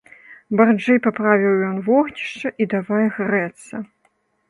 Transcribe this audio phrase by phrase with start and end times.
[0.61, 3.75] Барзджэй паправіў ён вогнішча і давай грэцца.